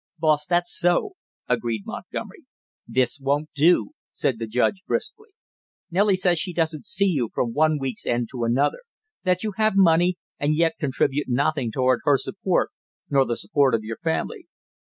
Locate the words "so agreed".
0.75-1.83